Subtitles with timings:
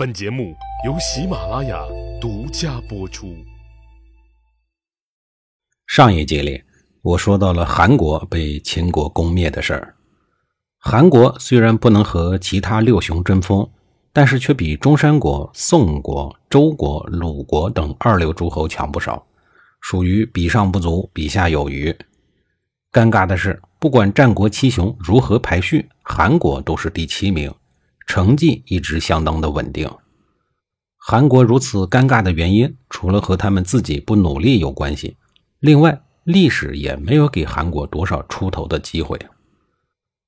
[0.00, 0.56] 本节目
[0.86, 1.78] 由喜马拉雅
[2.18, 3.36] 独家播出。
[5.86, 6.62] 上一集里，
[7.02, 9.94] 我说到了韩国被秦国攻灭的事儿。
[10.78, 13.70] 韩国虽然不能和其他六雄争锋，
[14.10, 19.26] 但是却比中山国、宋国、周国、鲁国等二流诸侯强不少，
[19.82, 21.94] 属于比上不足，比下有余。
[22.90, 27.52] 尴尬的是，不管战国七雄如何排序，韩国都是第七名。
[28.10, 29.88] 成绩一直相当的稳定。
[30.96, 35.16] 韩国如此尴尬的原因，除了和他们自己不努力有关系，
[35.60, 39.16] 另外历史也没有给韩国多少出头的机会。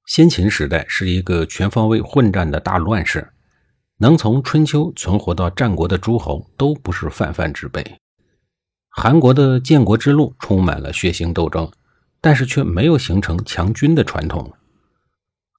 [0.07, 3.33] 先秦时代是一个全方位混战的大乱世，
[3.99, 7.85] 能从春秋存活到战国的诸侯都不是泛泛之辈。
[8.91, 11.69] 韩国的建国之路充满了血腥斗争，
[12.21, 14.53] 但是却没有形成强军的传统。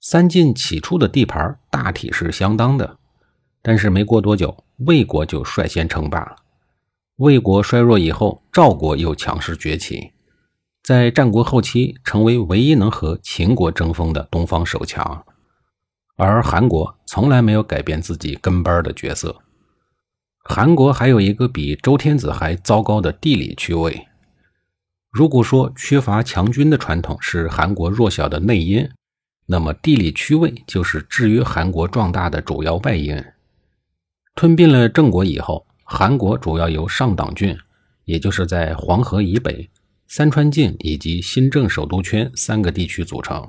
[0.06, 2.98] 三晋起初的地盘大体是相当的，
[3.62, 6.36] 但是没过多久，魏国就率先称霸。
[7.16, 10.12] 魏国衰弱以后，赵国又强势崛起，
[10.84, 15.26] 在战国后期成为唯一能和秦国争锋的东方首强。
[16.18, 19.38] 而韩国从来没有改变自己跟班的角色。
[20.44, 24.06] 韩国还有一个比周天子还糟糕的地理区位。
[25.10, 28.90] 如果说缺乏强军的传统是韩国弱小的内因，
[29.46, 33.22] 那么，地理区位就是制约韩国壮大的主要外因。
[34.36, 37.56] 吞并了郑国以后，韩国主要由上党郡，
[38.06, 39.70] 也就是在黄河以北、
[40.08, 43.48] 三川境以及新郑首都圈三个地区组成。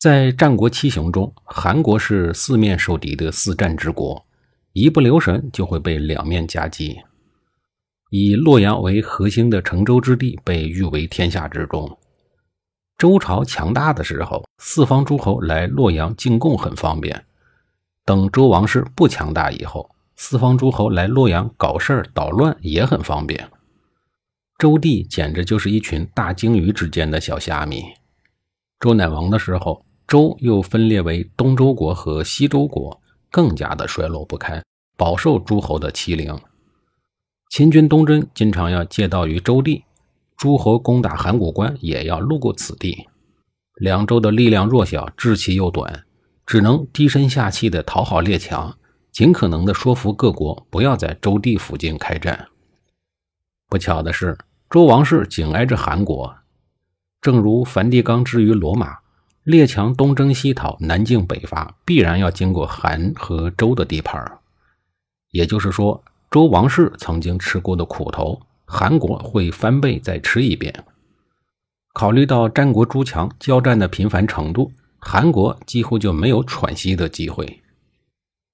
[0.00, 4.26] 在战国七雄中，韩国是四面受敌的四战之国，
[4.72, 6.98] 一不留神就会被两面夹击。
[8.10, 11.98] 以洛阳为核心的成周之地被誉为天下之中。
[13.02, 17.12] 周朝强大的时候，四方诸侯来洛阳进贡很方便；
[18.04, 23.50] 等周王室不强大以后，四方诸侯来洛阳搞事儿捣乱也很方便。
[24.56, 27.82] 周地简直就是一群大鲸鱼之间的小虾米。
[28.78, 33.02] 周赧王的时候，周又分裂为东周国和西周国，
[33.32, 34.62] 更加的衰落不堪，
[34.96, 36.38] 饱受诸侯的欺凌。
[37.50, 39.82] 秦军东征经常要借道于周地。
[40.42, 43.06] 诸侯攻打函谷关也要路过此地，
[43.76, 46.04] 两周的力量弱小，志气又短，
[46.44, 48.76] 只能低声下气的讨好列强，
[49.12, 52.48] 尽可能的说服各国不要在周地附近开战。
[53.68, 54.36] 不巧的是，
[54.68, 56.34] 周王室紧挨着韩国，
[57.20, 58.98] 正如梵蒂冈之于罗马，
[59.44, 64.40] 列强东征西讨、南进北伐，必然要经过韩和周的地盘
[65.30, 66.02] 也就是说，
[66.32, 68.40] 周王室曾经吃过的苦头。
[68.74, 70.72] 韩国会翻倍再吃一遍。
[71.92, 77.62] 考虑到战国诸强交战的频繁程度，韩国几乎就没有喘息的机会。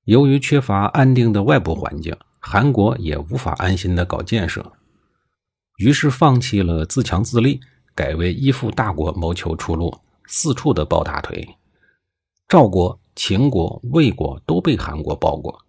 [0.06, 4.72] 由于缺乏安定的外部环境，韩国也无法安心的搞建设，
[5.76, 7.60] 于是放弃了自强自立，
[7.94, 11.48] 改为依附大国谋求出路，四处的抱大腿。
[12.48, 15.64] 赵国、秦国、魏国都被韩国抱过，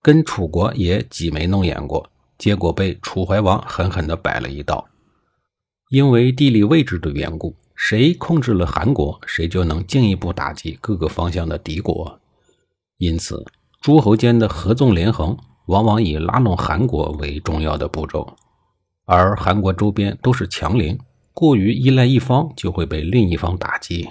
[0.00, 2.08] 跟楚国也挤眉弄眼过。
[2.40, 4.88] 结果被楚怀王狠狠地摆了一道。
[5.90, 12.18] 因为地理位置的缘故，谁控制了韩国，谁就能进一步打击各个方向的敌国。
[12.96, 13.44] 因此，
[13.82, 15.36] 诸侯间的合纵连横
[15.66, 18.34] 往往以拉拢韩国为重要的步骤。
[19.04, 20.98] 而韩国周边都是强邻，
[21.34, 24.08] 过于依赖一方就会被另一方打击。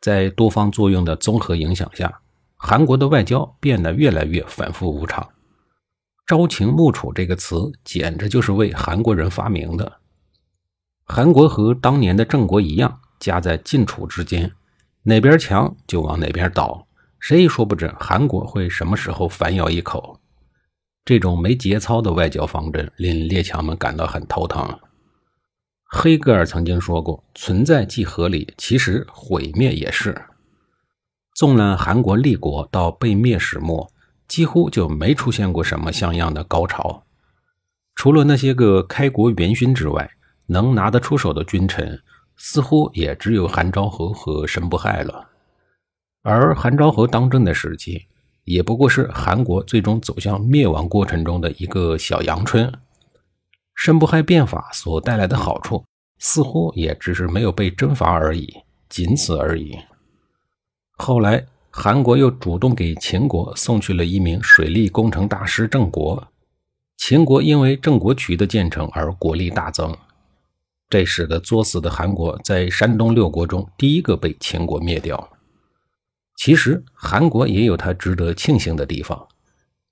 [0.00, 2.20] 在多方作用的综合影响下，
[2.56, 5.28] 韩国的外交变得越来越反复无常。
[6.28, 10.00] 朝秦暮楚这个词简直就是为韩国人发明的。
[11.06, 14.52] 韩国和当年的郑国一样，夹在晋楚之间，
[15.04, 16.86] 哪边强就往哪边倒，
[17.18, 20.20] 谁也说不准韩国会什么时候反咬一口。
[21.06, 24.78] 这种没节操的外交方针令列强们感到很头疼。
[25.84, 30.14] 黑格尔曾经说过：“存在即合理，其实毁灭也是。”
[31.34, 33.90] 纵览韩国立国到被灭始末。
[34.28, 37.02] 几乎就没出现过什么像样的高潮，
[37.94, 40.10] 除了那些个开国元勋之外，
[40.46, 41.98] 能拿得出手的君臣，
[42.36, 45.30] 似乎也只有韩昭和和申不害了。
[46.22, 48.06] 而韩昭和当政的时期，
[48.44, 52.70] 也不过是韩国最终走向灭亡过程中的一个小阳春。
[53.74, 55.82] 申不害变法所带来的好处，
[56.18, 59.78] 似乎也只是没有被征伐而已，仅此而已。
[60.98, 61.46] 后来。
[61.70, 66.28] 韩国又主动给秦国送去了一名水利工程大师郑国，
[66.96, 69.96] 秦国因为郑国渠的建成而国力大增，
[70.88, 75.28] 这使得作死的韩国在山东六国中第一个被秦国灭掉。
[76.36, 79.28] 其实韩国也有它值得庆幸的地方，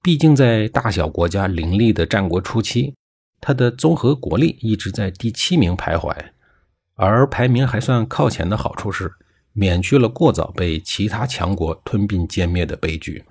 [0.03, 2.95] 毕竟在大小国家林立的战国初期，
[3.41, 6.17] 它的综合国力一直在第七名徘徊，
[6.95, 9.13] 而排名还算靠前的好处是，
[9.59, 13.25] 免去了过早被其他强国吞并歼灭的悲剧。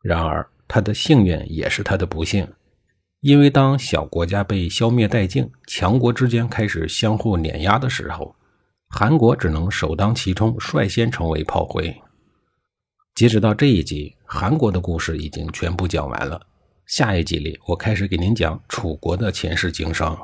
[0.00, 2.46] 然而，他的幸运也是他的不幸，
[3.22, 8.36] 因为当小国家被消灭殆尽，强国之间开始相互碾压的时候，
[8.88, 11.92] 韩国只能首当其冲，率先成为炮灰。
[13.16, 16.40] 截止到这一集，韩国的故事已经全部讲完了。
[16.86, 20.16] 下一集里，我开始给您讲楚国的前世今生。